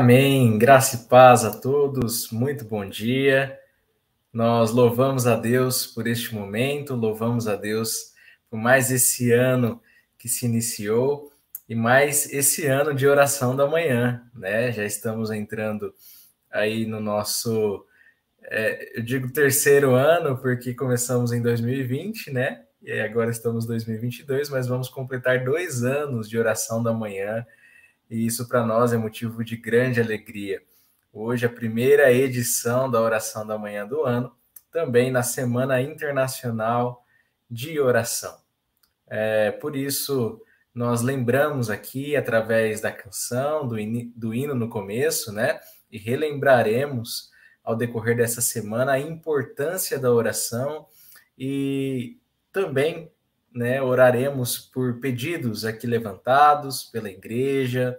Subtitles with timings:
[0.00, 0.56] Amém.
[0.56, 2.30] Graça e paz a todos.
[2.30, 3.60] Muito bom dia.
[4.32, 8.14] Nós louvamos a Deus por este momento, louvamos a Deus
[8.48, 9.78] por mais esse ano
[10.16, 11.30] que se iniciou
[11.68, 14.72] e mais esse ano de oração da manhã, né?
[14.72, 15.92] Já estamos entrando
[16.50, 17.84] aí no nosso,
[18.44, 22.62] é, eu digo terceiro ano, porque começamos em 2020, né?
[22.80, 27.44] E agora estamos em 2022, mas vamos completar dois anos de oração da manhã
[28.10, 30.60] e isso para nós é motivo de grande alegria.
[31.12, 34.34] Hoje, a primeira edição da oração da manhã do ano,
[34.70, 37.04] também na Semana Internacional
[37.50, 38.38] de Oração.
[39.08, 40.40] É, por isso,
[40.74, 45.58] nós lembramos aqui, através da canção, do, ini- do hino no começo, né?
[45.90, 47.30] E relembraremos
[47.64, 50.86] ao decorrer dessa semana a importância da oração
[51.36, 52.18] e
[52.52, 53.10] também
[53.52, 57.98] né, oraremos por pedidos aqui levantados pela igreja,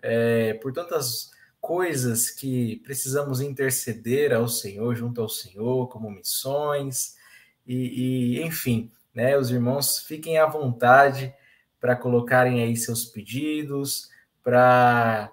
[0.00, 7.16] é, por tantas coisas que precisamos interceder ao Senhor, junto ao Senhor, como missões,
[7.66, 9.36] e, e enfim, né?
[9.36, 11.34] Os irmãos fiquem à vontade
[11.80, 14.10] para colocarem aí seus pedidos,
[14.42, 15.32] para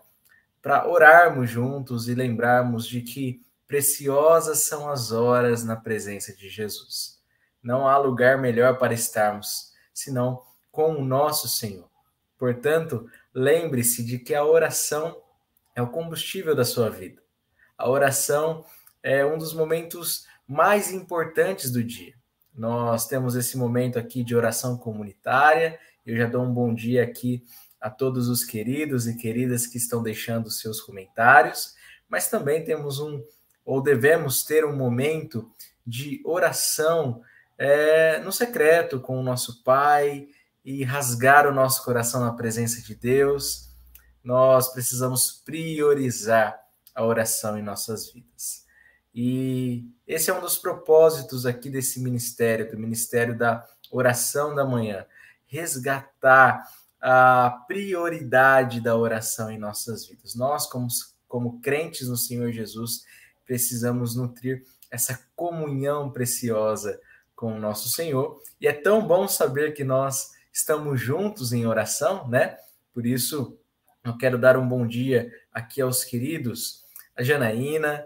[0.61, 7.21] para orarmos juntos e lembrarmos de que preciosas são as horas na presença de Jesus.
[7.63, 11.87] Não há lugar melhor para estarmos senão com o nosso Senhor.
[12.37, 15.21] Portanto, lembre-se de que a oração
[15.75, 17.21] é o combustível da sua vida.
[17.77, 18.65] A oração
[19.01, 22.13] é um dos momentos mais importantes do dia.
[22.53, 25.79] Nós temos esse momento aqui de oração comunitária.
[26.05, 27.43] Eu já dou um bom dia aqui
[27.79, 31.75] a todos os queridos e queridas que estão deixando seus comentários,
[32.07, 33.23] mas também temos um,
[33.65, 35.51] ou devemos ter um momento
[35.85, 37.21] de oração
[37.63, 40.27] é, no secreto com o nosso Pai
[40.65, 43.69] e rasgar o nosso coração na presença de Deus.
[44.21, 46.59] Nós precisamos priorizar
[46.93, 48.65] a oração em nossas vidas.
[49.15, 55.05] E esse é um dos propósitos aqui desse ministério, do Ministério da Oração da Manhã,
[55.45, 56.69] resgatar
[56.99, 60.35] a prioridade da oração em nossas vidas.
[60.35, 60.87] Nós, como,
[61.29, 63.05] como crentes no Senhor Jesus,
[63.45, 66.99] precisamos nutrir essa comunhão preciosa
[67.35, 68.41] com o nosso Senhor.
[68.59, 72.57] E é tão bom saber que nós estamos juntos em oração, né?
[72.93, 73.57] Por isso,
[74.03, 76.83] eu quero dar um bom dia aqui aos queridos,
[77.15, 78.05] a Janaína,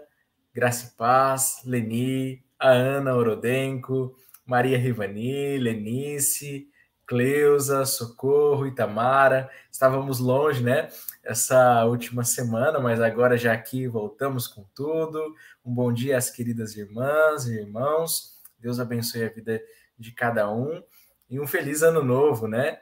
[0.54, 6.68] Graça e Paz, Leni, a Ana Orodenko, Maria Rivani, Lenice,
[7.06, 9.50] Cleusa, Socorro, Itamara.
[9.70, 10.88] Estávamos longe, né?
[11.22, 15.34] Essa última semana, mas agora já aqui voltamos com tudo.
[15.64, 18.37] Um bom dia às queridas irmãs e irmãos.
[18.58, 19.62] Deus abençoe a vida
[19.98, 20.82] de cada um.
[21.30, 22.78] E um feliz ano novo, né?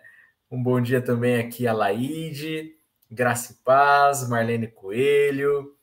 [0.50, 2.76] Um bom dia também aqui a Laide,
[3.10, 5.76] Graça e Paz, Marlene Coelho,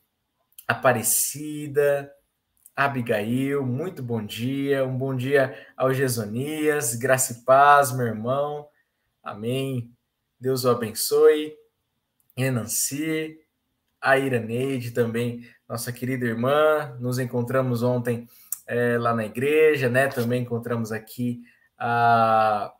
[0.67, 2.11] Aparecida,
[2.75, 4.83] Abigail, muito bom dia.
[4.83, 8.67] Um bom dia ao Gesonias, graça e paz, meu irmão.
[9.23, 9.93] Amém.
[10.39, 11.53] Deus o abençoe.
[12.35, 13.39] Enanci,
[14.01, 16.97] a Iraneide também, nossa querida irmã.
[16.99, 18.27] Nos encontramos ontem
[18.67, 20.07] é, lá na igreja, né?
[20.07, 21.41] Também encontramos aqui
[21.77, 22.73] a,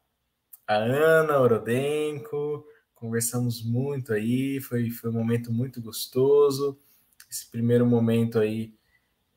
[0.67, 2.65] a Ana Orodenko.
[2.95, 6.79] Conversamos muito aí, foi, foi um momento muito gostoso
[7.33, 8.71] esse primeiro momento aí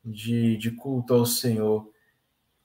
[0.05, 1.91] de, de culto ao Senhor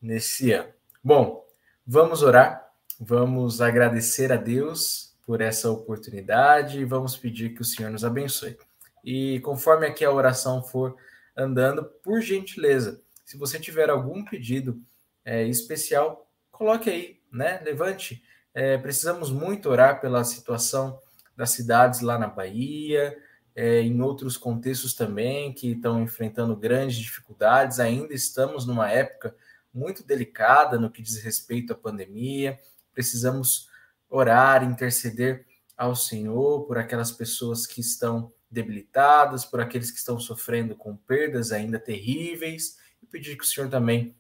[0.01, 0.69] nesse ano.
[1.03, 1.47] Bom,
[1.87, 2.71] vamos orar,
[3.01, 8.59] vamos agradecer a Deus por essa oportunidade e vamos pedir que o Senhor nos abençoe.
[9.03, 10.95] E conforme aqui a oração for
[11.35, 14.83] andando, por gentileza, se você tiver algum pedido
[15.25, 17.61] é, especial, coloque aí, né?
[17.65, 18.23] Levante.
[18.55, 21.01] É, precisamos muito orar pela situação
[21.37, 23.17] das cidades lá na Bahia,
[23.55, 27.81] é, em outros contextos também que estão enfrentando grandes dificuldades.
[27.81, 29.35] Ainda estamos numa época
[29.73, 32.61] muito delicada no que diz respeito à pandemia.
[32.93, 33.69] Precisamos
[34.09, 35.47] orar, interceder
[35.77, 41.53] ao Senhor por aquelas pessoas que estão debilitadas, por aqueles que estão sofrendo com perdas
[41.53, 44.15] ainda terríveis, e pedir que o Senhor também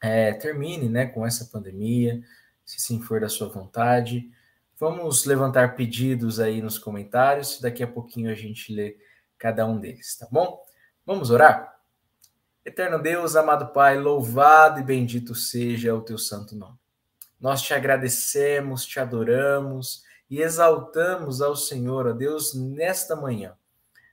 [0.00, 2.22] é, termine né, com essa pandemia,
[2.64, 4.30] se sim for da sua vontade.
[4.78, 8.96] Vamos levantar pedidos aí nos comentários, daqui a pouquinho a gente lê
[9.38, 10.62] cada um deles, tá bom?
[11.04, 11.80] Vamos orar?
[12.64, 16.78] Eterno Deus, amado Pai, louvado e bendito seja o teu santo nome.
[17.40, 23.56] Nós te agradecemos, te adoramos e exaltamos ao Senhor, a Deus, nesta manhã.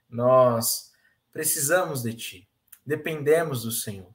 [0.08, 0.92] Nós
[1.30, 2.47] precisamos de ti,
[2.88, 4.08] dependemos do Senhor.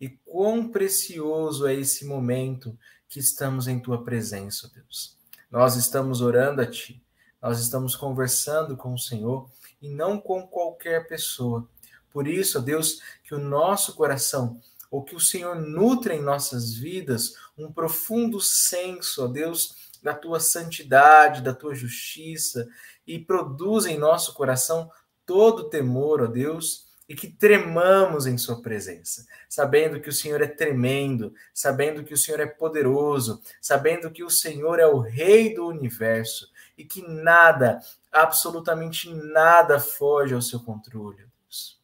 [0.00, 5.18] E quão precioso é esse momento que estamos em tua presença, Deus.
[5.50, 7.02] Nós estamos orando a Ti,
[7.42, 9.50] nós estamos conversando com o Senhor
[9.82, 11.68] e não com qualquer pessoa.
[12.12, 14.60] Por isso, Deus, que o nosso coração,
[14.92, 20.38] ou que o Senhor nutre em nossas vidas um profundo senso, ó Deus, da tua
[20.38, 22.68] santidade, da tua justiça
[23.04, 24.88] e produza em nosso coração
[25.26, 30.46] todo temor, ó Deus, e que tremamos em Sua presença, sabendo que o Senhor é
[30.46, 35.66] tremendo, sabendo que o Senhor é poderoso, sabendo que o Senhor é o Rei do
[35.66, 36.48] universo
[36.78, 37.80] e que nada,
[38.12, 41.26] absolutamente nada, foge ao seu controle.
[41.42, 41.80] Deus.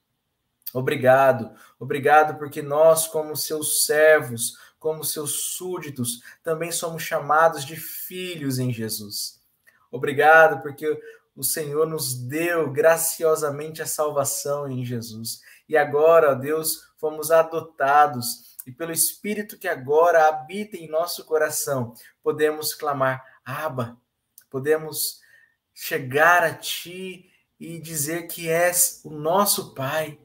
[0.72, 8.60] Obrigado, obrigado porque nós, como seus servos, como seus súditos, também somos chamados de filhos
[8.60, 9.40] em Jesus.
[9.90, 11.00] Obrigado porque
[11.36, 15.40] o Senhor nos deu graciosamente a salvação em Jesus.
[15.68, 21.94] E agora, ó Deus, fomos adotados e pelo Espírito que agora habita em nosso coração,
[22.22, 23.96] podemos clamar: Abba,
[24.50, 25.20] podemos
[25.72, 30.18] chegar a Ti e dizer que és o nosso Pai.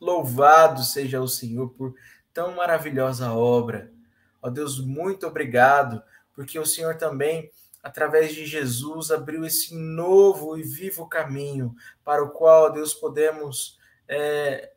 [0.00, 1.94] Louvado seja o Senhor por
[2.32, 3.92] tão maravilhosa obra,
[4.40, 6.02] Ó Deus, muito obrigado,
[6.34, 7.50] porque o Senhor também,
[7.88, 14.72] através de Jesus, abriu esse novo e vivo caminho para o qual, Deus, podemos é,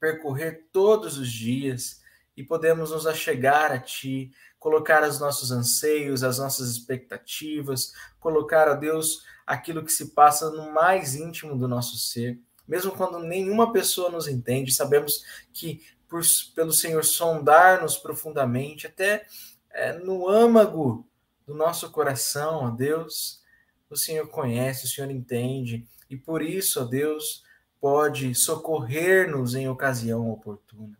[0.00, 2.02] percorrer todos os dias
[2.36, 8.74] e podemos nos achegar a Ti, colocar os nossos anseios, as nossas expectativas, colocar a
[8.74, 12.40] Deus aquilo que se passa no mais íntimo do nosso ser.
[12.66, 16.22] Mesmo quando nenhuma pessoa nos entende, sabemos que por,
[16.56, 19.24] pelo Senhor sondar-nos profundamente, até
[19.70, 21.06] é, no âmago
[21.46, 23.42] do nosso coração, ó Deus,
[23.90, 27.44] o Senhor conhece, o Senhor entende, e por isso, ó Deus,
[27.80, 30.98] pode socorrer-nos em ocasião oportuna.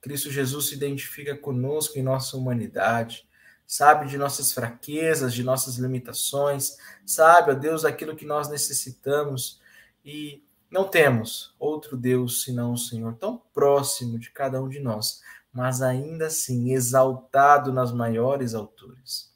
[0.00, 3.28] Cristo Jesus se identifica conosco em nossa humanidade,
[3.66, 9.60] sabe de nossas fraquezas, de nossas limitações, sabe, ó Deus, aquilo que nós necessitamos
[10.04, 15.22] e não temos outro Deus senão o Senhor, tão próximo de cada um de nós,
[15.58, 19.34] mas ainda assim exaltado nas maiores alturas.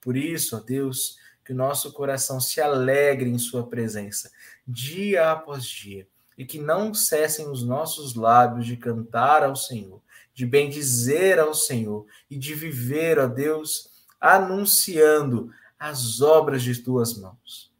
[0.00, 4.28] Por isso, ó Deus, que o nosso coração se alegre em Sua presença,
[4.66, 10.02] dia após dia, e que não cessem os nossos lábios de cantar ao Senhor,
[10.34, 17.72] de bendizer ao Senhor e de viver, ó Deus, anunciando as obras de tuas mãos.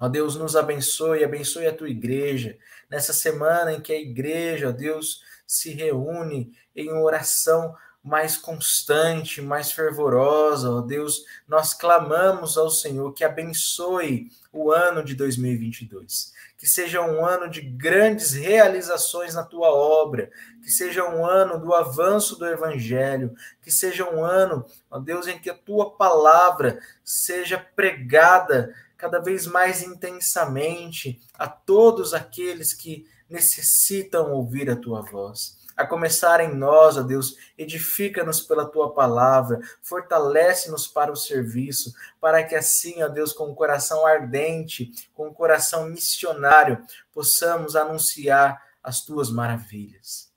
[0.00, 2.56] Ó Deus, nos abençoe, abençoe a tua igreja,
[2.88, 9.72] nessa semana em que a igreja, ó Deus, se reúne em oração mais constante, mais
[9.72, 17.00] fervorosa, ó Deus, nós clamamos ao Senhor que abençoe o ano de 2022 que seja
[17.00, 20.30] um ano de grandes realizações na tua obra,
[20.62, 25.38] que seja um ano do avanço do evangelho, que seja um ano, ó Deus, em
[25.38, 34.32] que a tua palavra seja pregada cada vez mais intensamente a todos aqueles que necessitam
[34.32, 40.86] ouvir a tua voz a começar em nós, ó Deus, edifica-nos pela tua palavra, fortalece-nos
[40.86, 45.86] para o serviço, para que assim, ó Deus, com o coração ardente, com o coração
[45.86, 50.30] missionário, possamos anunciar as tuas maravilhas.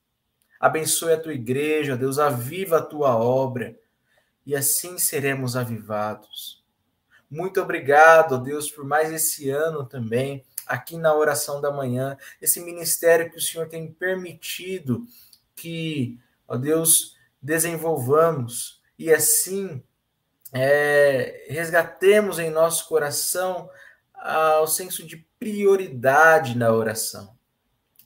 [0.58, 3.77] Abençoe a tua igreja, ó Deus, aviva a tua obra,
[4.46, 6.62] e assim seremos avivados.
[7.34, 13.32] Muito obrigado, Deus, por mais esse ano também, aqui na oração da manhã, esse ministério
[13.32, 15.04] que o Senhor tem permitido
[15.56, 19.84] que, ó Deus, desenvolvamos e assim
[20.54, 23.68] é, resgatemos em nosso coração
[24.13, 27.36] ah, o senso de prioridade na oração.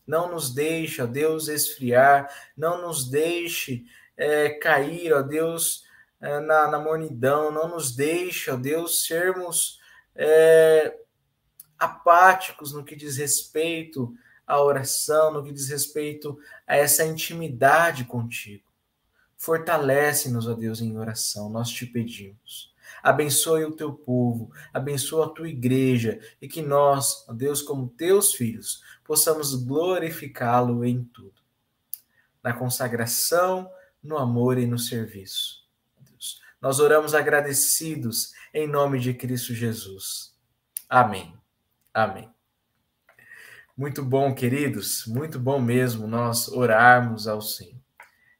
[0.07, 3.83] Não nos deixe, ó Deus, esfriar, não nos deixe
[4.15, 5.83] é, cair, ó Deus,
[6.19, 9.79] é, na, na mornidão, não nos deixe, ó Deus, sermos
[10.15, 10.97] é,
[11.77, 18.63] apáticos no que diz respeito à oração, no que diz respeito a essa intimidade contigo.
[19.37, 22.73] Fortalece-nos, ó Deus, em oração, nós te pedimos.
[23.03, 28.33] Abençoe o teu povo, abençoa a tua igreja e que nós, ó Deus, como teus
[28.33, 31.39] filhos, possamos glorificá-lo em tudo.
[32.41, 33.69] Na consagração,
[34.01, 35.66] no amor e no serviço.
[36.61, 40.35] Nós oramos agradecidos em nome de Cristo Jesus.
[40.89, 41.33] Amém.
[41.93, 42.29] Amém.
[43.77, 47.77] Muito bom, queridos, muito bom mesmo nós orarmos ao Senhor.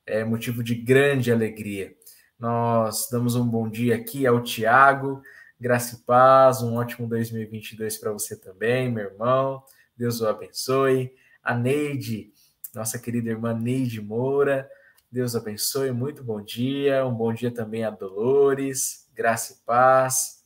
[0.04, 1.96] É motivo de grande alegria.
[2.40, 5.22] Nós damos um bom dia aqui ao Tiago,
[5.60, 9.64] graça e paz, um ótimo 2022 para você também, meu irmão.
[9.96, 11.14] Deus o abençoe.
[11.44, 12.32] A Neide,
[12.74, 14.68] nossa querida irmã Neide Moura,
[15.10, 17.06] Deus abençoe, muito bom dia.
[17.06, 20.46] Um bom dia também a Dolores, graça e paz.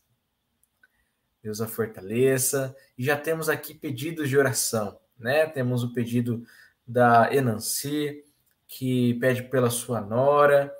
[1.41, 2.75] Deus a fortaleça.
[2.95, 5.47] E já temos aqui pedidos de oração, né?
[5.47, 6.45] Temos o pedido
[6.85, 8.23] da Enanci,
[8.67, 10.71] que pede pela sua nora,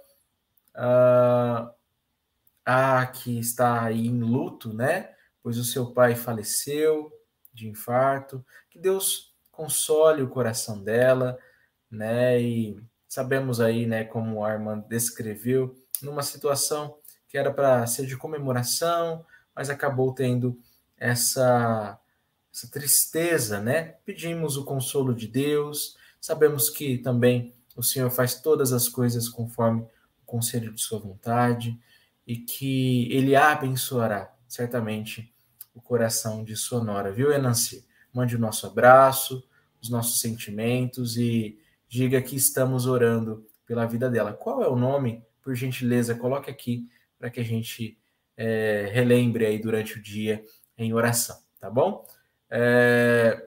[0.76, 1.74] ah,
[2.64, 5.16] a que está aí em luto, né?
[5.42, 7.12] Pois o seu pai faleceu
[7.52, 8.46] de infarto.
[8.70, 11.36] Que Deus console o coração dela,
[11.90, 12.40] né?
[12.40, 16.96] E sabemos aí, né, como a irmã descreveu, numa situação
[17.28, 20.58] que era para ser de comemoração, mas acabou tendo
[20.98, 22.00] essa,
[22.54, 23.96] essa tristeza, né?
[24.06, 29.82] Pedimos o consolo de Deus, sabemos que também o Senhor faz todas as coisas conforme
[29.82, 31.78] o conselho de Sua vontade
[32.26, 35.36] e que Ele abençoará certamente
[35.76, 37.86] o coração de sua nora, viu, Enanci?
[38.14, 39.44] Mande o nosso abraço,
[39.82, 41.60] os nossos sentimentos e
[41.92, 44.32] diga que estamos orando pela vida dela.
[44.32, 45.26] Qual é o nome?
[45.42, 48.00] Por gentileza, coloque aqui para que a gente
[48.38, 50.42] é, relembre aí durante o dia
[50.78, 52.08] em oração, tá bom?
[52.50, 53.46] É,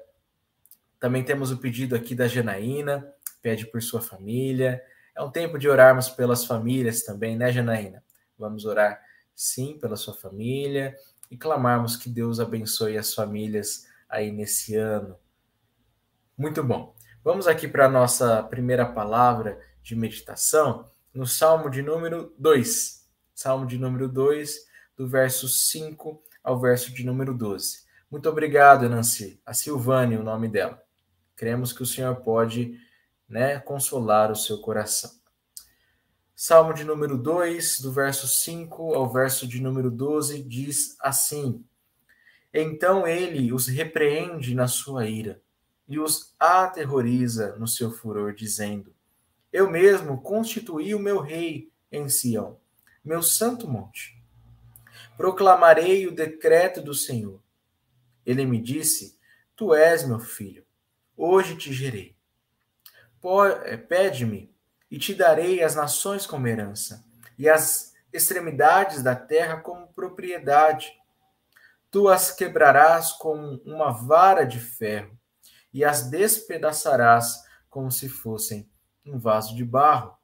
[1.00, 3.10] também temos o pedido aqui da Janaína,
[3.40, 4.82] pede por sua família,
[5.16, 8.02] É um tempo de orarmos pelas famílias também, né, Janaína?
[8.36, 9.00] Vamos orar
[9.34, 10.94] sim pela sua família
[11.30, 15.16] e clamarmos que Deus abençoe as famílias aí nesse ano.
[16.36, 16.93] Muito bom.
[17.25, 23.09] Vamos aqui para a nossa primeira palavra de meditação, no Salmo de número 2.
[23.35, 27.78] Salmo de número 2, do verso 5 ao verso de número 12.
[28.11, 29.40] Muito obrigado, Nancy.
[29.47, 30.85] A Silvane, o nome dela.
[31.35, 32.78] Cremos que o Senhor pode
[33.26, 35.11] né, consolar o seu coração.
[36.37, 41.64] Salmo de número 2, do verso 5 ao verso de número 12, diz assim:
[42.52, 45.43] Então ele os repreende na sua ira
[45.87, 48.95] e os aterroriza no seu furor, dizendo:
[49.53, 52.59] Eu mesmo constituí o meu rei em Sião,
[53.05, 54.21] meu santo monte.
[55.17, 57.41] Proclamarei o decreto do Senhor.
[58.25, 59.19] Ele me disse:
[59.55, 60.64] Tu és meu filho,
[61.17, 62.14] hoje te gerei.
[63.64, 64.55] Eh, pede-me
[64.91, 67.05] e te darei as nações como herança,
[67.38, 70.93] e as extremidades da terra como propriedade.
[71.91, 75.19] Tu as quebrarás com uma vara de ferro,
[75.75, 78.71] e as despedaçarás como se fossem
[79.04, 80.16] um vaso de barro.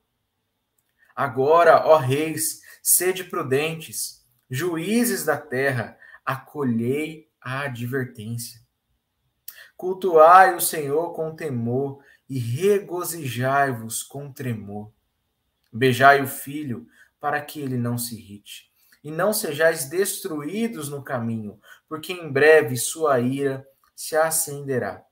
[1.14, 8.61] Agora, ó reis, sede prudentes, juízes da terra, acolhei a advertência.
[9.76, 14.92] Cultuai o Senhor com temor e regozijai-vos com tremor.
[15.73, 16.87] Beijai o filho,
[17.19, 18.71] para que ele não se irrite,
[19.02, 25.04] e não sejais destruídos no caminho, porque em breve sua ira se acenderá.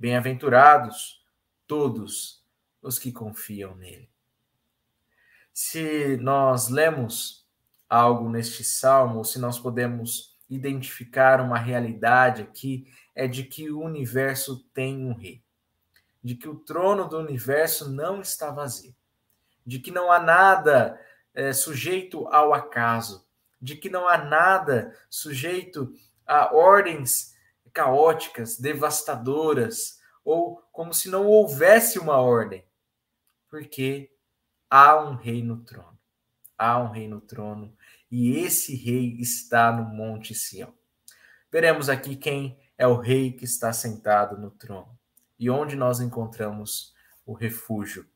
[0.00, 1.24] Bem-aventurados
[1.64, 2.44] todos
[2.82, 4.10] os que confiam nele.
[5.52, 7.46] Se nós lemos
[7.88, 13.80] algo neste salmo, ou se nós podemos identificar uma realidade aqui, é de que o
[13.80, 15.44] universo tem um rei
[16.22, 18.94] de que o trono do universo não está vazio,
[19.64, 21.00] de que não há nada
[21.34, 23.26] é, sujeito ao acaso,
[23.60, 25.92] de que não há nada sujeito
[26.26, 27.34] a ordens
[27.72, 32.64] caóticas, devastadoras, ou como se não houvesse uma ordem,
[33.48, 34.10] porque
[34.68, 35.98] há um rei no trono.
[36.56, 37.74] Há um rei no trono
[38.10, 40.74] e esse rei está no Monte Sião.
[41.50, 44.98] Veremos aqui quem é o rei que está sentado no trono
[45.38, 48.06] e onde nós encontramos o refúgio.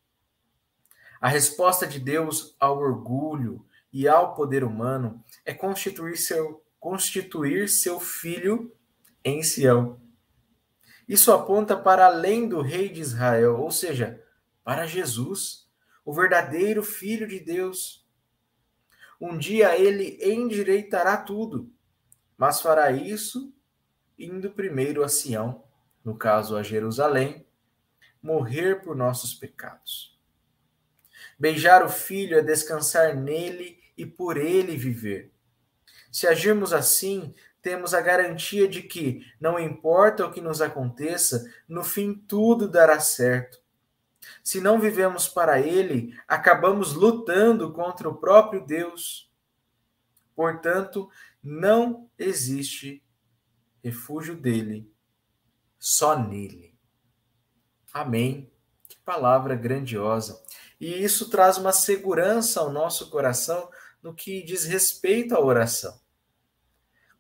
[1.21, 7.99] A resposta de Deus ao orgulho e ao poder humano é constituir seu, constituir seu
[7.99, 8.71] filho
[9.25, 10.01] em Sião.
[11.09, 14.23] Isso aponta para além do rei de Israel, ou seja,
[14.63, 15.69] para Jesus,
[16.05, 18.07] o verdadeiro filho de Deus.
[19.21, 21.73] Um dia ele endireitará tudo,
[22.37, 23.55] mas fará isso
[24.19, 25.65] indo primeiro a Sião
[26.05, 27.47] no caso a Jerusalém,
[28.23, 30.21] morrer por nossos pecados.
[31.39, 35.33] Beijar o filho é descansar nele e por ele viver.
[36.13, 41.83] Se agirmos assim, temos a garantia de que, não importa o que nos aconteça, no
[41.83, 43.59] fim tudo dará certo.
[44.43, 49.33] Se não vivemos para ele, acabamos lutando contra o próprio Deus.
[50.37, 51.09] Portanto,
[51.43, 53.03] não existe
[53.83, 54.93] refúgio dele
[55.79, 56.77] só nele.
[57.95, 58.53] Amém.
[58.87, 60.39] Que palavra grandiosa.
[60.79, 63.71] E isso traz uma segurança ao nosso coração
[64.03, 66.04] no que diz respeito à oração.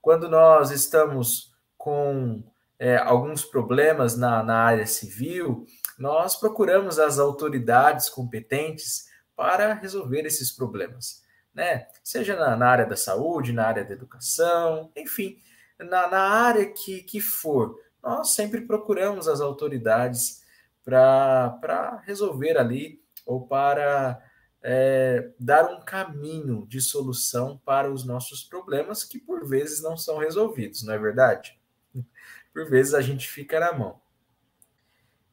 [0.04, 2.44] Quando nós estamos com
[2.78, 5.64] é, alguns problemas na, na área civil,
[5.98, 11.22] nós procuramos as autoridades competentes para resolver esses problemas,
[11.54, 11.86] né?
[12.02, 15.38] Seja na, na área da saúde, na área da educação, enfim,
[15.78, 20.42] na, na área que, que for nós sempre procuramos as autoridades
[20.84, 24.22] para resolver ali ou para
[24.66, 30.16] é, dar um caminho de solução para os nossos problemas que por vezes não são
[30.16, 31.60] resolvidos, não é verdade?
[32.50, 34.00] Por vezes a gente fica na mão.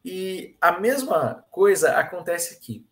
[0.04, 2.84] E a mesma coisa acontece aqui.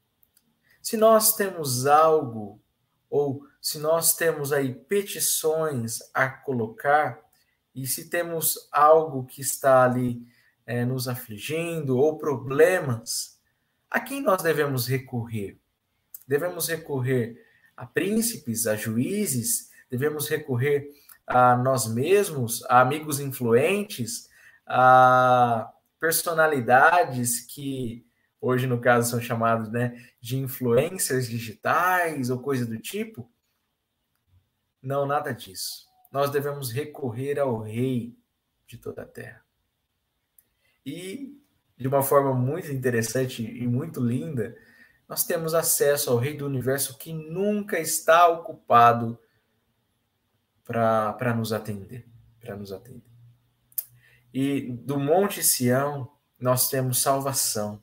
[0.80, 2.62] Se nós temos algo
[3.10, 7.20] ou se nós temos aí petições a colocar,
[7.74, 10.26] e se temos algo que está ali
[10.64, 13.38] é, nos afligindo ou problemas,
[13.90, 15.59] a quem nós devemos recorrer?
[16.30, 17.44] Devemos recorrer
[17.76, 20.88] a príncipes, a juízes, devemos recorrer
[21.26, 24.28] a nós mesmos, a amigos influentes,
[24.66, 28.06] a personalidades que
[28.40, 33.30] hoje no caso são chamados né, de influencers digitais ou coisa do tipo?
[34.80, 38.16] Não, nada disso nós devemos recorrer ao Rei
[38.66, 39.44] de toda a terra.
[40.84, 41.38] E,
[41.76, 44.56] de uma forma muito interessante e muito linda,
[45.10, 49.18] nós temos acesso ao Rei do Universo que nunca está ocupado
[50.64, 52.06] para nos atender,
[52.40, 53.10] para nos atender.
[54.32, 57.82] E do Monte Sião nós temos salvação.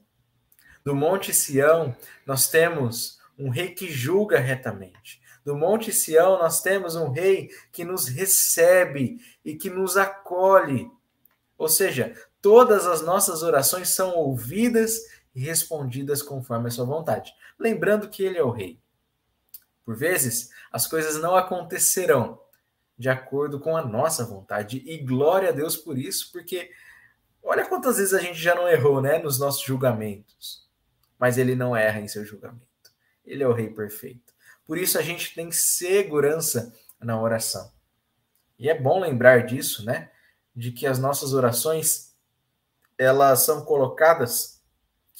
[0.86, 1.94] Do Monte Sião
[2.26, 5.22] nós temos um rei que julga retamente.
[5.44, 10.90] Do Monte Sião nós temos um rei que nos recebe e que nos acolhe.
[11.58, 17.34] Ou seja, todas as nossas orações são ouvidas respondidas conforme a sua vontade.
[17.60, 18.80] Lembrando que ele é o rei.
[19.86, 22.42] Por vezes, as coisas não acontecerão
[22.98, 24.84] de acordo com a nossa vontade.
[24.86, 26.72] E glória a Deus por isso, porque
[27.44, 30.68] olha quantas vezes a gente já não errou, né, nos nossos julgamentos.
[31.20, 32.66] Mas ele não erra em seu julgamento.
[33.26, 34.34] Ele é o rei perfeito.
[34.66, 37.72] Por isso a gente tem segurança na oração.
[38.60, 40.12] E é bom lembrar disso, né?
[40.56, 42.16] De que as nossas orações
[42.98, 44.57] elas são colocadas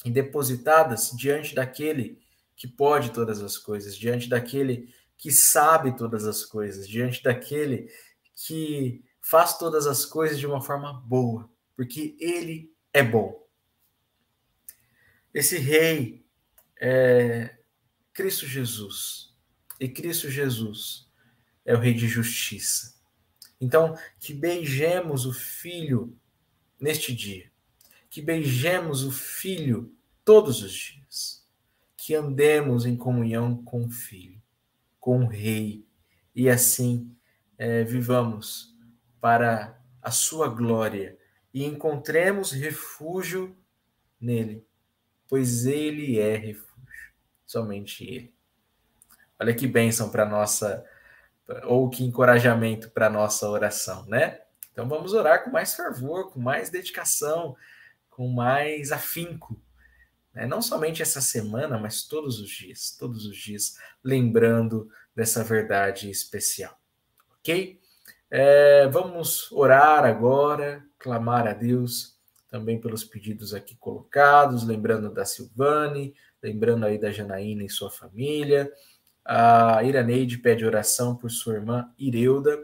[0.04, 2.20] e depositadas diante daquele
[2.56, 7.90] que pode todas as coisas, diante daquele que sabe todas as coisas, diante daquele
[8.34, 13.46] que faz todas as coisas de uma forma boa, porque ele é bom.
[15.34, 16.24] Esse rei
[16.80, 17.58] é
[18.12, 19.34] Cristo Jesus.
[19.78, 21.08] E Cristo Jesus
[21.64, 22.98] é o rei de justiça.
[23.60, 26.16] Então, que beijemos o filho
[26.80, 27.50] neste dia.
[28.10, 29.94] Que beijemos o filho
[30.24, 31.46] todos os dias.
[31.96, 34.38] Que andemos em comunhão com o filho
[35.08, 35.86] com o Rei,
[36.34, 37.16] e assim
[37.56, 38.76] é, vivamos
[39.20, 41.16] para a sua glória
[41.52, 43.56] e encontremos refúgio
[44.20, 44.66] nele,
[45.26, 47.12] pois ele é refúgio,
[47.46, 48.34] somente ele.
[49.40, 50.84] Olha que bênção para nossa,
[51.64, 54.42] ou que encorajamento para nossa oração, né?
[54.70, 57.56] Então vamos orar com mais fervor, com mais dedicação,
[58.18, 59.56] com mais afinco
[60.38, 60.46] né?
[60.46, 66.78] Não somente essa semana, mas todos os dias, todos os dias, lembrando dessa verdade especial.
[67.40, 67.80] Ok?
[68.30, 72.16] É, vamos orar agora, clamar a Deus
[72.48, 78.72] também pelos pedidos aqui colocados, lembrando da Silvane, lembrando aí da Janaína e sua família.
[79.24, 82.58] A Iraneide pede oração por sua irmã Ireuda,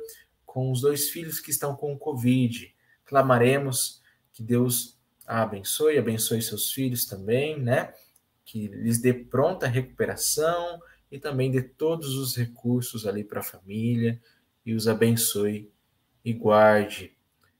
[0.46, 2.72] com os dois filhos que estão com Covid.
[3.04, 4.00] Clamaremos
[4.32, 7.92] que Deus abençoe, abençoe seus filhos também, né?
[8.44, 14.20] Que lhes dê pronta recuperação e também dê todos os recursos ali para a família
[14.64, 15.70] e os abençoe
[16.24, 17.16] e guarde.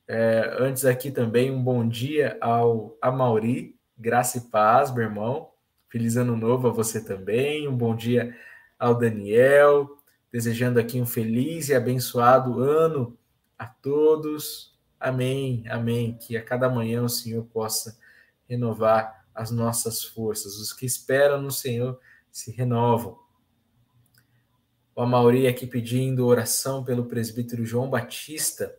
[0.07, 5.51] É, antes aqui também um bom dia ao Amauri, graça e paz, meu irmão.
[5.89, 7.69] Feliz ano novo a você também.
[7.69, 8.37] Um bom dia
[8.79, 9.97] ao Daniel,
[10.33, 13.17] desejando aqui um feliz e abençoado ano
[13.59, 14.74] a todos.
[15.05, 16.17] Amém, amém.
[16.17, 17.99] Que a cada manhã o Senhor possa
[18.49, 20.55] renovar as nossas forças.
[20.57, 22.01] Os que esperam no Senhor
[22.33, 23.19] se renovam.
[24.97, 28.75] O Amauri aqui pedindo oração pelo presbítero João Batista,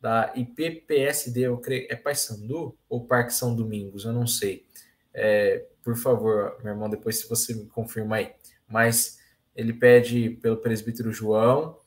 [0.00, 4.04] da IPPSD, eu creio, é Paysandu ou Parque São Domingos?
[4.04, 4.64] Eu não sei.
[5.12, 8.32] É, por favor, meu irmão, depois se você me confirma aí.
[8.68, 9.18] Mas
[9.56, 11.80] ele pede pelo presbítero João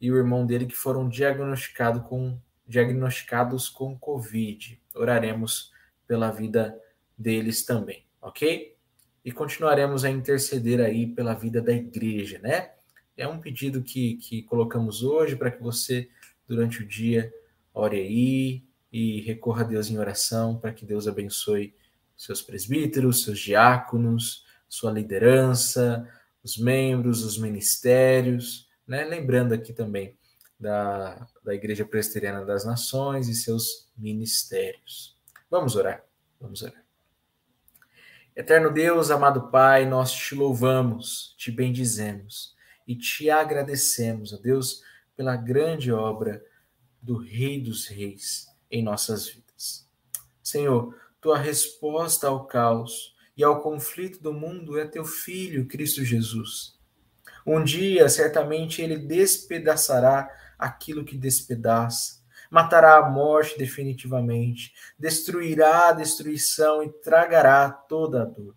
[0.00, 4.80] e o irmão dele que foram diagnosticados com diagnosticados com Covid.
[4.94, 5.72] Oraremos
[6.06, 6.78] pela vida
[7.16, 8.76] deles também, ok?
[9.24, 12.70] E continuaremos a interceder aí pela vida da igreja, né?
[13.16, 16.08] É um pedido que, que colocamos hoje para que você,
[16.46, 17.32] durante o dia,
[17.72, 21.74] ore aí e recorra a Deus em oração para que Deus abençoe
[22.16, 26.08] seus presbíteros, seus diáconos, sua liderança,
[26.42, 29.04] os membros, os ministérios, né?
[29.04, 30.15] Lembrando aqui também
[30.58, 35.16] da, da Igreja Presbiteriana das Nações e seus ministérios.
[35.50, 36.04] Vamos orar,
[36.40, 36.84] vamos orar.
[38.34, 42.54] Eterno Deus, amado Pai, nós te louvamos, te bendizemos
[42.86, 44.82] e te agradecemos, ó Deus,
[45.16, 46.44] pela grande obra
[47.00, 49.88] do Rei dos Reis em nossas vidas.
[50.42, 56.78] Senhor, tua resposta ao caos e ao conflito do mundo é teu Filho, Cristo Jesus.
[57.46, 66.82] Um dia, certamente, ele despedaçará aquilo que despedaça, matará a morte definitivamente, destruirá a destruição
[66.82, 68.54] e tragará toda a dor.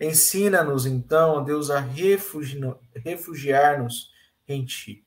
[0.00, 1.78] Ensina-nos, então, ó Deus, a
[3.04, 4.10] refugiar-nos
[4.48, 5.04] em Ti.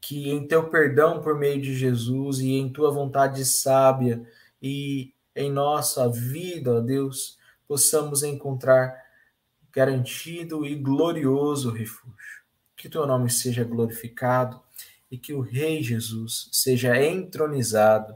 [0.00, 4.22] Que em Teu perdão por meio de Jesus e em Tua vontade sábia
[4.60, 9.02] e em nossa vida, ó Deus, possamos encontrar
[9.72, 12.43] garantido e glorioso refúgio
[12.84, 14.60] que teu nome seja glorificado
[15.10, 18.14] e que o Rei Jesus seja entronizado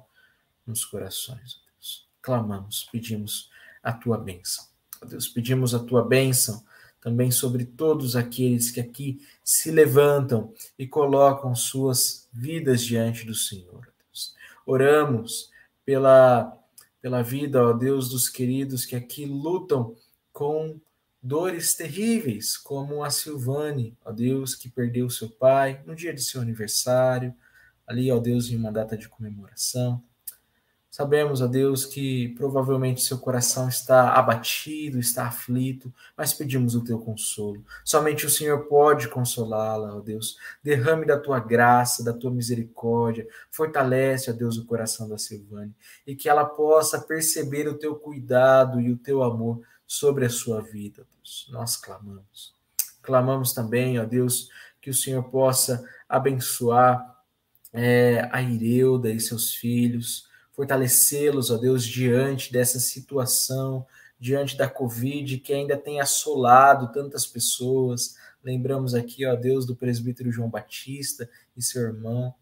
[0.67, 2.07] nos corações, Deus.
[2.21, 3.51] Clamamos, pedimos
[3.83, 4.67] a tua bênção.
[5.07, 6.63] Deus, pedimos a tua bênção
[7.01, 13.91] também sobre todos aqueles que aqui se levantam e colocam suas vidas diante do Senhor.
[14.05, 14.35] Deus.
[14.67, 15.51] Oramos
[15.83, 16.55] pela,
[17.01, 19.97] pela vida, ó Deus, dos queridos que aqui lutam
[20.31, 20.79] com
[21.23, 26.41] dores terríveis, como a Silvane, ó Deus, que perdeu seu pai no dia de seu
[26.41, 27.35] aniversário,
[27.87, 30.03] ali, ó Deus, em uma data de comemoração.
[30.91, 36.99] Sabemos, ó Deus, que provavelmente seu coração está abatido, está aflito, mas pedimos o teu
[36.99, 37.65] consolo.
[37.85, 40.37] Somente o Senhor pode consolá-la, ó Deus.
[40.61, 43.29] Derrame da tua graça, da tua misericórdia.
[43.51, 45.73] Fortalece, ó Deus, o coração da Silvane
[46.05, 50.61] e que ela possa perceber o teu cuidado e o teu amor sobre a sua
[50.61, 51.49] vida, Deus.
[51.51, 52.55] Nós clamamos.
[53.03, 54.49] Clamamos também, ó Deus,
[54.81, 57.17] que o Senhor possa abençoar
[57.73, 63.87] é, a Ireuda e seus filhos fortalecê-los, ó Deus, diante dessa situação,
[64.19, 68.17] diante da Covid que ainda tem assolado tantas pessoas.
[68.43, 72.35] Lembramos aqui, ó Deus, do presbítero João Batista e seu irmão.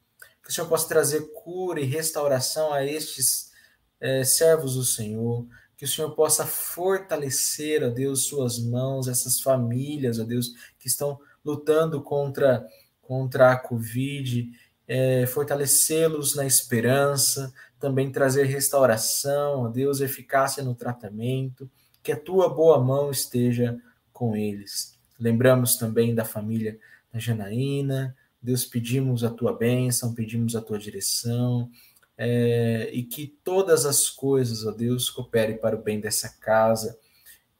[0.42, 3.52] Que o Senhor possa trazer cura e restauração a estes
[4.00, 5.46] é, servos do Senhor.
[5.76, 11.18] Que o Senhor possa fortalecer, ó Deus, suas mãos, essas famílias, ó Deus, que estão
[11.44, 12.66] lutando contra,
[13.02, 14.50] contra a Covid.
[14.88, 21.68] É, fortalecê-los na esperança, também trazer restauração, ó Deus, eficácia no tratamento,
[22.02, 23.76] que a tua boa mão esteja
[24.12, 24.96] com eles.
[25.18, 26.78] Lembramos também da família
[27.12, 31.68] da Janaína, Deus, pedimos a tua bênção, pedimos a tua direção,
[32.18, 36.98] é, e que todas as coisas, ó Deus, cooperem para o bem dessa casa,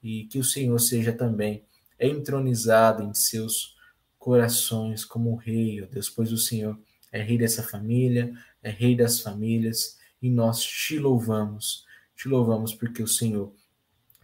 [0.03, 1.65] e que o Senhor seja também
[1.99, 3.75] entronizado em seus
[4.19, 6.79] corações como rei, ó Deus, pois o Senhor
[7.13, 11.85] é rei dessa família, é rei das famílias, e nós te louvamos.
[12.17, 13.53] Te louvamos porque o Senhor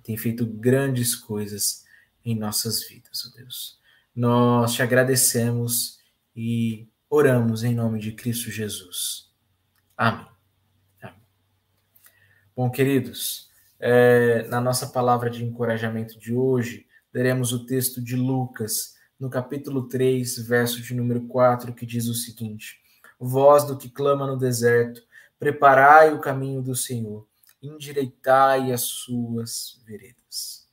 [0.02, 1.84] tem feito grandes coisas
[2.24, 3.78] em nossas vidas, ó Deus.
[4.14, 5.98] Nós te agradecemos
[6.34, 9.31] e oramos em nome de Cristo Jesus.
[9.96, 10.26] Amém.
[11.02, 11.16] Amém.
[12.56, 18.96] Bom, queridos, é, na nossa palavra de encorajamento de hoje, leremos o texto de Lucas,
[19.18, 22.80] no capítulo 3, verso de número 4, que diz o seguinte:
[23.18, 25.02] Voz do que clama no deserto,
[25.42, 27.26] Preparai o caminho do Senhor,
[27.60, 30.68] endireitai as suas veredas.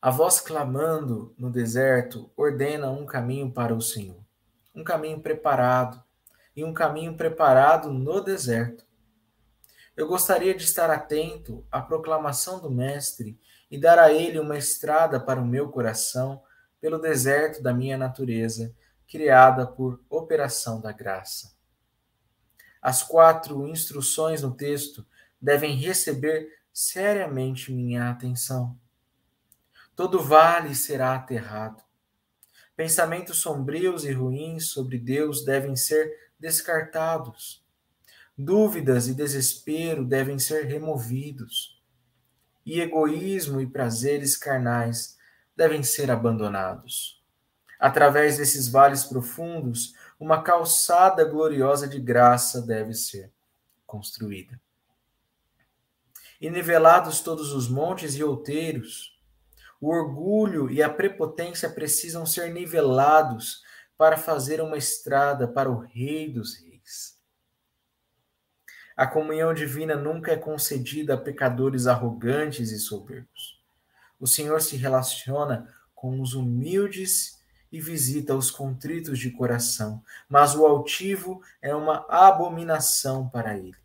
[0.00, 4.24] A voz clamando no deserto ordena um caminho para o Senhor,
[4.74, 6.02] um caminho preparado,
[6.60, 8.84] e um caminho preparado no deserto.
[9.96, 15.18] Eu gostaria de estar atento à proclamação do Mestre e dar a ele uma estrada
[15.18, 16.42] para o meu coração
[16.78, 18.74] pelo deserto da minha natureza,
[19.08, 21.54] criada por operação da graça.
[22.80, 25.06] As quatro instruções no texto
[25.40, 28.78] devem receber seriamente minha atenção.
[29.96, 31.82] Todo vale será aterrado.
[32.80, 37.62] Pensamentos sombrios e ruins sobre Deus devem ser descartados.
[38.38, 41.78] Dúvidas e desespero devem ser removidos.
[42.64, 45.18] E egoísmo e prazeres carnais
[45.54, 47.22] devem ser abandonados.
[47.78, 53.30] Através desses vales profundos, uma calçada gloriosa de graça deve ser
[53.86, 54.58] construída.
[56.40, 59.19] E nivelados todos os montes e outeiros,
[59.80, 63.62] o orgulho e a prepotência precisam ser nivelados
[63.96, 67.18] para fazer uma estrada para o Rei dos Reis.
[68.96, 73.58] A comunhão divina nunca é concedida a pecadores arrogantes e soberbos.
[74.18, 77.40] O Senhor se relaciona com os humildes
[77.72, 83.76] e visita os contritos de coração, mas o altivo é uma abominação para ele.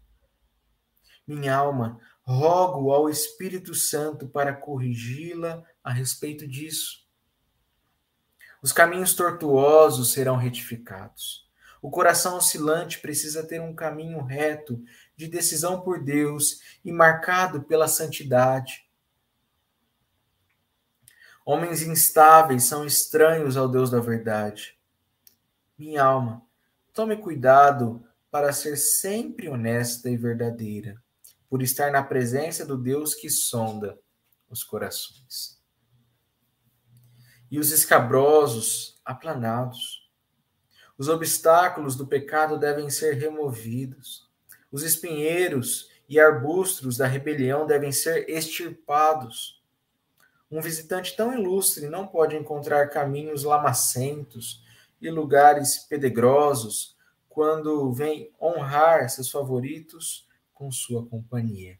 [1.25, 7.05] Minha alma, rogo ao Espírito Santo para corrigi-la a respeito disso.
[8.59, 11.47] Os caminhos tortuosos serão retificados.
[11.79, 14.83] O coração oscilante precisa ter um caminho reto
[15.15, 18.89] de decisão por Deus e marcado pela santidade.
[21.45, 24.75] Homens instáveis são estranhos ao Deus da verdade.
[25.77, 26.41] Minha alma,
[26.91, 30.99] tome cuidado para ser sempre honesta e verdadeira,
[31.47, 33.99] por estar na presença do Deus que sonda
[34.49, 35.54] os corações.
[37.49, 40.09] E os escabrosos aplanados.
[40.97, 44.29] Os obstáculos do pecado devem ser removidos.
[44.71, 49.55] Os espinheiros e arbustos da rebelião devem ser extirpados
[50.49, 54.63] um visitante tão ilustre não pode encontrar caminhos lamacentos
[55.01, 56.95] e lugares pedregosos
[57.27, 61.79] quando vem honrar seus favoritos com sua companhia.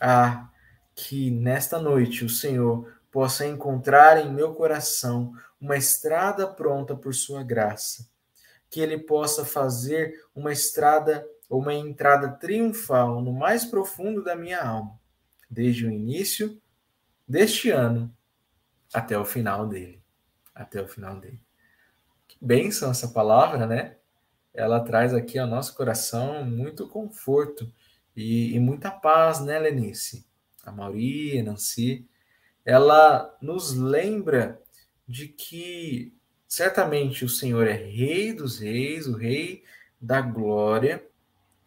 [0.00, 0.50] Ah,
[0.94, 7.44] que nesta noite o Senhor possa encontrar em meu coração uma estrada pronta por sua
[7.44, 8.08] graça,
[8.68, 14.64] que ele possa fazer uma estrada ou uma entrada triunfal no mais profundo da minha
[14.64, 14.98] alma,
[15.48, 16.60] desde o início
[17.28, 18.12] deste ano
[18.92, 20.02] até o final dele,
[20.54, 21.40] até o final dele.
[22.26, 23.96] Que bênção essa palavra, né?
[24.54, 27.70] Ela traz aqui ao nosso coração muito conforto
[28.16, 30.26] e, e muita paz, né, Lenice?
[30.64, 32.08] A Mauri, a Nancy,
[32.64, 34.60] ela nos lembra
[35.06, 36.14] de que
[36.46, 39.64] certamente o Senhor é Rei dos Reis, o Rei
[40.00, 41.04] da Glória,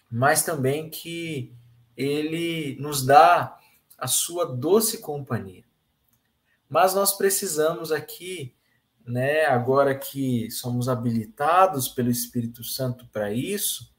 [0.09, 1.53] mas também que
[1.95, 3.57] ele nos dá
[3.97, 5.63] a sua doce companhia.
[6.69, 8.55] Mas nós precisamos aqui,
[9.05, 13.93] né, agora que somos habilitados pelo Espírito Santo para isso,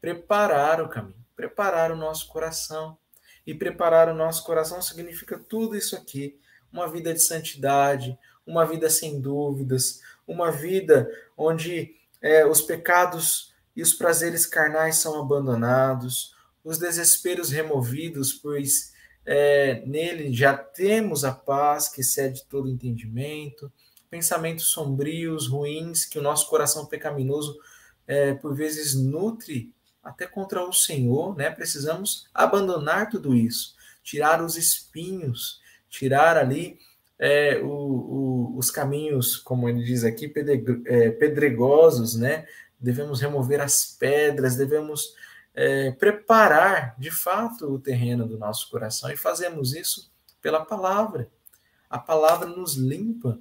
[0.00, 2.98] preparar o caminho, preparar o nosso coração.
[3.46, 6.38] E preparar o nosso coração significa tudo isso aqui:
[6.72, 13.82] uma vida de santidade, uma vida sem dúvidas, uma vida onde é, os pecados e
[13.82, 18.92] os prazeres carnais são abandonados, os desesperos removidos, pois
[19.24, 23.72] é, nele já temos a paz que excede todo entendimento,
[24.10, 27.58] pensamentos sombrios, ruins, que o nosso coração pecaminoso
[28.06, 29.72] é, por vezes nutre
[30.02, 31.50] até contra o Senhor, né?
[31.50, 36.78] Precisamos abandonar tudo isso, tirar os espinhos, tirar ali
[37.18, 40.32] é, o, o, os caminhos, como ele diz aqui,
[40.86, 42.46] é, pedregosos, né?
[42.80, 45.14] Devemos remover as pedras, devemos
[45.54, 50.10] é, preparar de fato o terreno do nosso coração e fazemos isso
[50.40, 51.30] pela palavra.
[51.88, 53.38] A palavra nos limpa,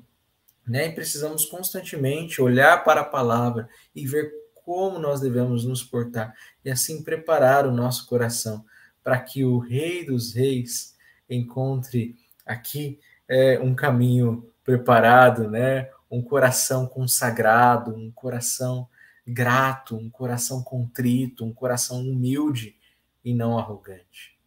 [0.68, 0.88] né?
[0.88, 4.32] E precisamos constantemente olhar para a palavra e ver
[4.66, 8.66] como nós devemos nos portar e assim preparar o nosso coração
[9.04, 10.96] para que o Rei dos Reis
[11.30, 15.90] encontre aqui é, um caminho preparado, né?
[16.10, 18.88] Um coração consagrado, um coração
[19.26, 22.76] grato, um coração contrito, um coração humilde
[23.24, 24.38] e não arrogante.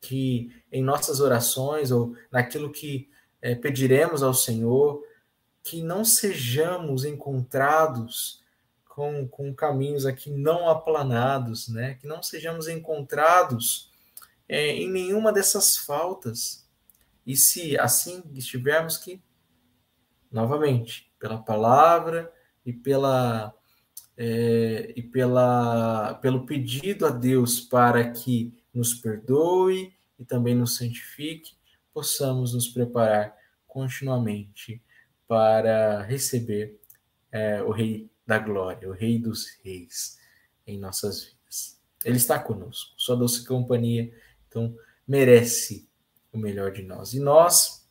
[0.00, 3.08] Que em nossas orações ou naquilo que
[3.40, 5.02] é, pediremos ao Senhor,
[5.62, 8.43] que não sejamos encontrados
[8.94, 11.94] com, com caminhos aqui não aplanados, né?
[11.94, 13.90] Que não sejamos encontrados
[14.48, 16.64] é, em nenhuma dessas faltas.
[17.26, 19.20] E se assim estivermos que,
[20.30, 22.32] novamente, pela palavra
[22.64, 23.52] e pela
[24.16, 31.56] é, e pela, pelo pedido a Deus para que nos perdoe e também nos santifique,
[31.92, 34.80] possamos nos preparar continuamente
[35.26, 36.78] para receber
[37.32, 40.18] é, o Rei da glória, o Rei dos Reis
[40.66, 41.80] em nossas vidas.
[42.04, 44.12] Ele está conosco, sua doce companhia,
[44.48, 44.74] então
[45.06, 45.88] merece
[46.32, 47.14] o melhor de nós.
[47.14, 47.88] E nós,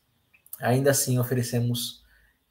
[0.60, 2.04] ainda assim, oferecemos,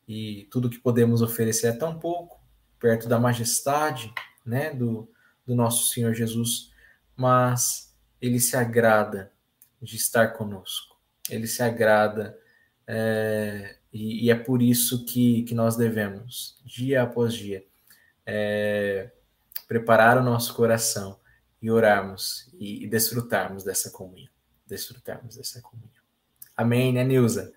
[0.07, 2.41] e tudo que podemos oferecer é tão pouco,
[2.79, 4.13] perto da majestade
[4.45, 5.09] né, do,
[5.47, 6.73] do nosso Senhor Jesus,
[7.17, 9.33] mas ele se agrada
[9.81, 10.97] de estar conosco,
[11.31, 12.39] ele se agrada
[12.87, 17.65] é, e, e, é por isso que, que nós devemos, dia após dia,
[18.27, 19.11] é,
[19.67, 21.19] preparar o nosso coração
[21.61, 24.29] e orarmos e, e desfrutarmos dessa comunhão.
[24.67, 25.91] Desfrutarmos dessa comunhão.
[26.57, 27.53] Amém, né, Nilza?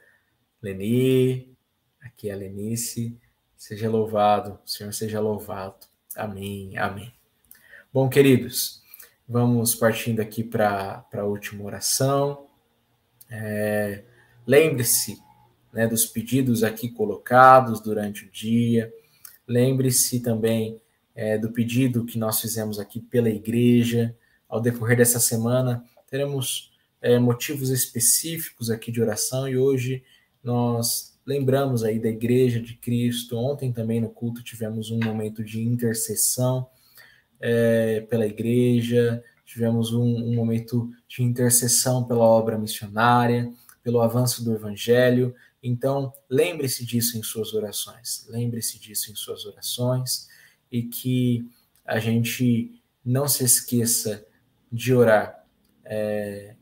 [0.62, 1.56] Leni,
[2.02, 3.20] aqui é a Lenice.
[3.58, 5.88] Seja louvado, o Senhor seja louvado.
[6.16, 7.14] Amém, amém.
[7.92, 8.84] Bom, queridos,
[9.28, 12.48] vamos partindo aqui para a última oração.
[13.30, 14.04] É,
[14.46, 15.20] Lembre-se
[15.74, 18.94] né, dos pedidos aqui colocados durante o dia.
[19.48, 20.80] Lembre-se também
[21.16, 24.16] é, do pedido que nós fizemos aqui pela igreja.
[24.50, 26.72] Ao decorrer dessa semana, teremos
[27.02, 30.04] é, motivos específicos aqui de oração e hoje
[30.44, 33.38] nós lembramos aí da igreja de Cristo.
[33.38, 36.68] Ontem também no culto tivemos um momento de intercessão
[37.40, 43.52] é, pela igreja, tivemos um, um momento de intercessão pela obra missionária,
[43.84, 45.34] pelo avanço do evangelho
[45.68, 48.28] então, lembre-se disso em suas orações.
[48.30, 50.28] Lembre-se disso em suas orações
[50.72, 51.50] e que
[51.84, 54.24] a gente não se esqueça
[54.72, 55.44] de orar
[55.84, 56.56] é,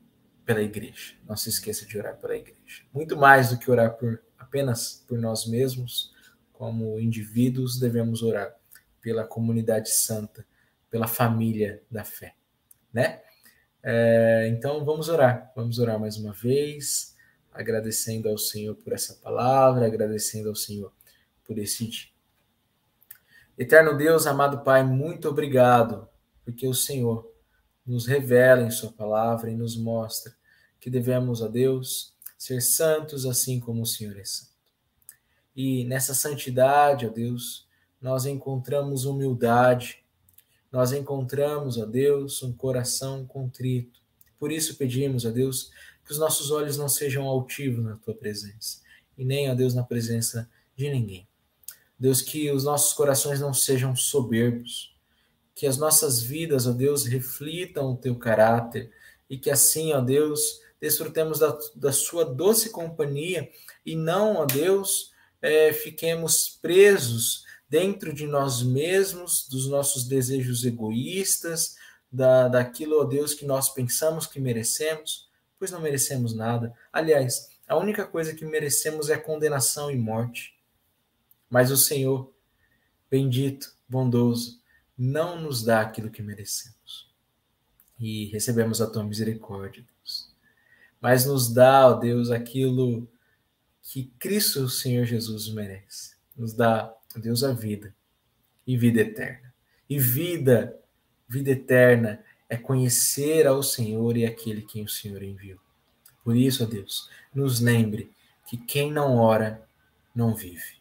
[0.45, 1.15] pela igreja.
[1.27, 2.83] Não se esqueça de orar pela igreja.
[2.93, 6.13] Muito mais do que orar por apenas por nós mesmos,
[6.53, 8.55] como indivíduos, devemos orar
[9.01, 10.45] pela comunidade santa,
[10.89, 12.35] pela família da fé,
[12.93, 13.21] né?
[13.81, 17.12] É, então vamos orar, vamos orar mais uma vez
[17.53, 20.91] agradecendo ao Senhor por essa palavra, agradecendo ao Senhor
[21.45, 22.09] por esse dia.
[23.57, 26.07] Eterno Deus, amado Pai, muito obrigado,
[26.43, 27.31] porque o Senhor
[27.85, 30.33] nos revela em Sua palavra e nos mostra
[30.79, 34.51] que devemos a Deus ser santos assim como o Senhor é santo.
[35.55, 37.67] E nessa santidade, ó Deus,
[38.01, 40.03] nós encontramos humildade,
[40.71, 44.01] nós encontramos, ó Deus, um coração contrito.
[44.39, 45.71] Por isso pedimos, ó Deus,
[46.05, 48.81] que os nossos olhos não sejam altivos na tua presença,
[49.17, 51.27] e nem, ó Deus, na presença de ninguém.
[51.97, 54.95] Deus, que os nossos corações não sejam soberbos,
[55.55, 58.91] que as nossas vidas, ó Deus, reflitam o teu caráter,
[59.29, 63.49] e que assim, ó Deus, desfrutemos da, da sua doce companhia
[63.85, 71.75] e não, ó Deus, é, fiquemos presos dentro de nós mesmos, dos nossos desejos egoístas,
[72.11, 75.27] da, daquilo, ó Deus, que nós pensamos que merecemos,
[75.63, 76.75] pois não merecemos nada.
[76.91, 80.53] Aliás, a única coisa que merecemos é condenação e morte.
[81.49, 82.33] Mas o Senhor,
[83.09, 84.61] bendito, bondoso,
[84.97, 87.09] não nos dá aquilo que merecemos.
[87.97, 90.35] E recebemos a tua misericórdia, Deus
[90.99, 93.09] mas nos dá, ó Deus, aquilo
[93.81, 96.17] que Cristo, o Senhor Jesus, merece.
[96.35, 97.95] Nos dá, ó Deus, a vida
[98.67, 99.53] e vida eterna.
[99.89, 100.77] E vida,
[101.25, 102.21] vida eterna,
[102.53, 105.59] é conhecer ao Senhor e aquele quem o Senhor enviou.
[106.23, 108.11] Por isso, ó Deus, nos lembre
[108.47, 109.67] que quem não ora,
[110.13, 110.79] não vive.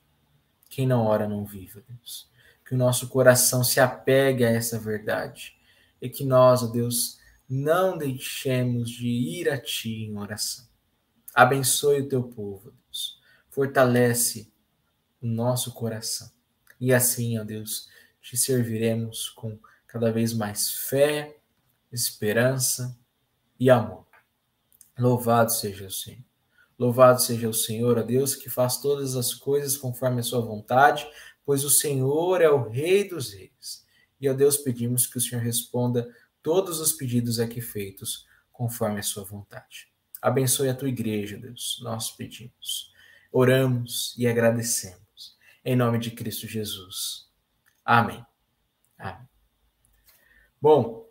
[0.68, 2.28] Quem não ora, não vive, ó Deus.
[2.66, 5.56] Que o nosso coração se apegue a essa verdade.
[5.98, 7.18] E que nós, ó Deus,
[7.48, 10.66] não deixemos de ir a Ti em oração.
[11.34, 13.18] Abençoe o Teu povo, Deus.
[13.48, 14.52] Fortalece
[15.22, 16.30] o nosso coração.
[16.78, 17.88] E assim, ó Deus,
[18.20, 21.38] te serviremos com cada vez mais fé,
[21.92, 22.98] esperança
[23.58, 24.06] e amor.
[24.98, 26.24] Louvado seja o Senhor.
[26.78, 31.06] Louvado seja o Senhor, ó Deus, que faz todas as coisas conforme a sua vontade,
[31.44, 33.86] pois o Senhor é o Rei dos Reis.
[34.20, 36.08] E, ó Deus, pedimos que o Senhor responda
[36.42, 39.92] todos os pedidos aqui feitos conforme a sua vontade.
[40.20, 42.92] Abençoe a tua igreja, Deus, nós pedimos.
[43.32, 45.36] Oramos e agradecemos.
[45.64, 47.28] Em nome de Cristo Jesus.
[47.84, 48.24] Amém.
[48.98, 49.28] Amém.
[50.60, 51.01] Bom,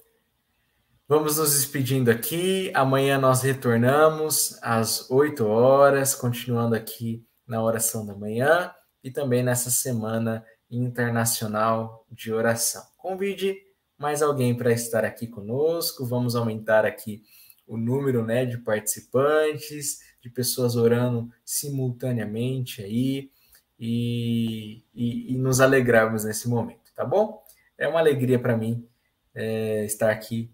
[1.12, 2.72] vamos nos despedindo aqui.
[2.74, 9.70] Amanhã nós retornamos às 8 horas, continuando aqui na oração da manhã e também nessa
[9.70, 12.82] semana internacional de oração.
[12.96, 13.58] Convide
[13.98, 16.06] mais alguém para estar aqui conosco.
[16.06, 17.24] Vamos aumentar aqui
[17.68, 23.30] o número né, de participantes, de pessoas orando simultaneamente aí
[23.78, 27.44] e, e, e nos alegrarmos nesse momento, tá bom?
[27.78, 28.88] É uma alegria para mim
[29.36, 30.50] é, estar aqui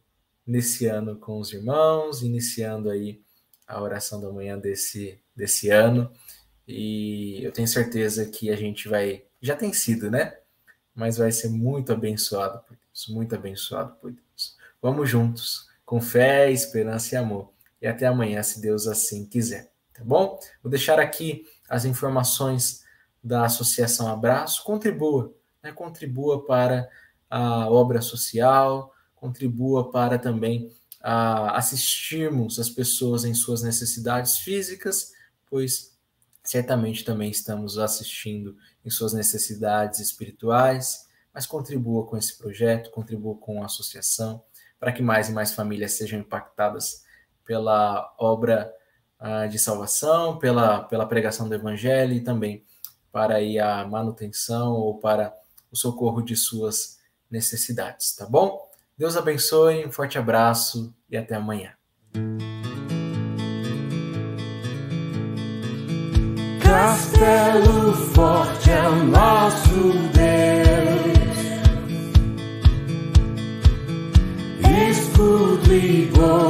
[0.47, 3.21] nesse ano com os irmãos, iniciando aí
[3.67, 6.11] a oração da manhã desse, desse ano.
[6.67, 9.25] E eu tenho certeza que a gente vai.
[9.41, 10.37] Já tem sido, né?
[10.95, 12.77] Mas vai ser muito abençoado por
[13.09, 14.57] muito abençoado por Deus.
[14.81, 17.51] Vamos juntos, com fé, esperança e amor.
[17.79, 19.71] E até amanhã, se Deus assim quiser.
[19.93, 20.39] Tá bom?
[20.63, 22.83] Vou deixar aqui as informações
[23.23, 24.63] da Associação Abraço.
[24.63, 25.71] Contribua, né?
[25.71, 26.89] contribua para
[27.29, 35.11] a obra social, contribua para também a assistirmos as pessoas em suas necessidades físicas,
[35.49, 35.97] pois
[36.43, 38.55] certamente também estamos assistindo
[38.85, 41.07] em suas necessidades espirituais
[41.37, 44.43] mas contribua com esse projeto, contribua com a associação,
[44.79, 47.03] para que mais e mais famílias sejam impactadas
[47.45, 48.73] pela obra
[49.21, 52.65] uh, de salvação, pela, pela pregação do evangelho e também
[53.11, 55.31] para aí a manutenção ou para
[55.71, 56.97] o socorro de suas
[57.29, 58.66] necessidades, tá bom?
[58.97, 61.69] Deus abençoe, um forte abraço e até amanhã.
[66.63, 70.37] Castelo forte é o nosso Deus.
[74.89, 76.46] escudo e boa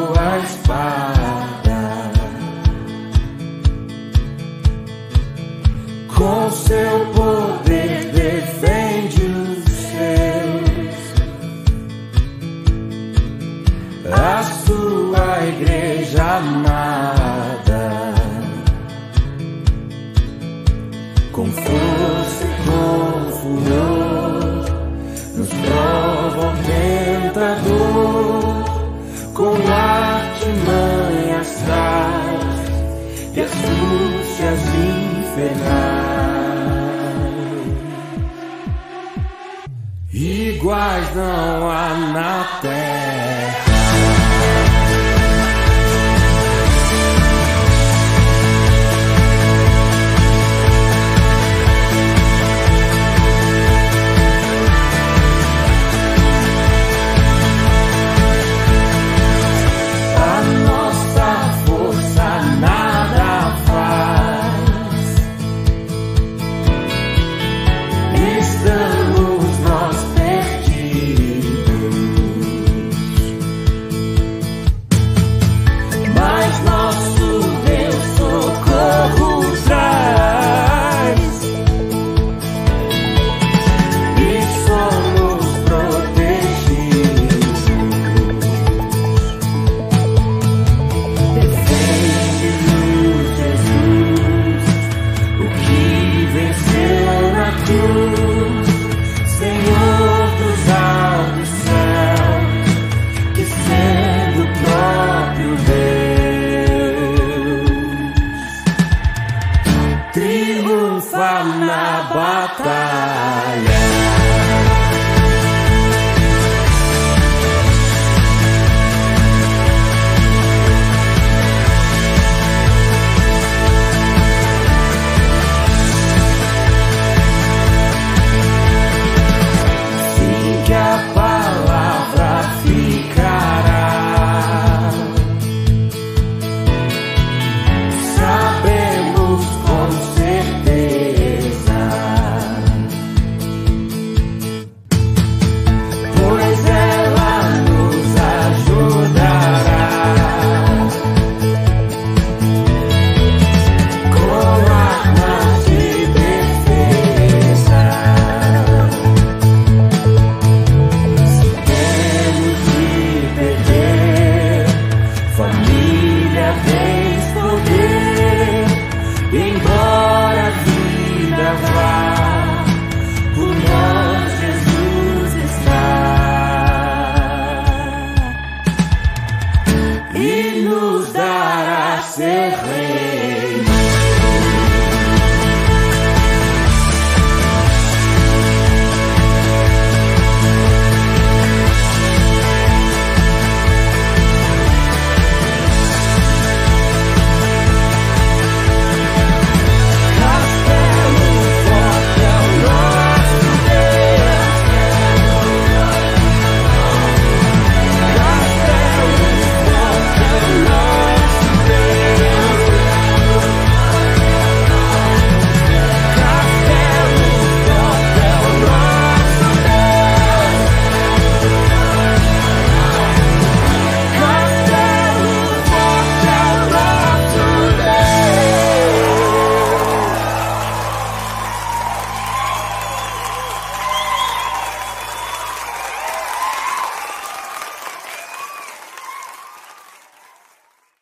[40.98, 42.87] Iguais não há na terra.